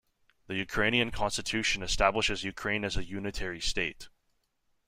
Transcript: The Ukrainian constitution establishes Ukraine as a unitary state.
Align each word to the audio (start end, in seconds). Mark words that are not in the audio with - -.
The 0.47 0.55
Ukrainian 0.55 1.11
constitution 1.11 1.83
establishes 1.83 2.43
Ukraine 2.43 2.83
as 2.83 2.97
a 2.97 3.03
unitary 3.03 3.61
state. 3.61 4.09